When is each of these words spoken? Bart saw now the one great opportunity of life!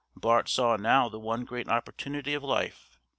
Bart 0.15 0.49
saw 0.49 0.77
now 0.77 1.09
the 1.09 1.19
one 1.19 1.45
great 1.45 1.67
opportunity 1.67 2.33
of 2.33 2.41
life! 2.43 2.97